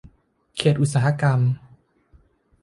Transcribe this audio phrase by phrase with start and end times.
[0.57, 1.39] เขตอุตสาหกรรม